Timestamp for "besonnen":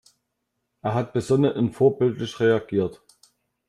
1.13-1.51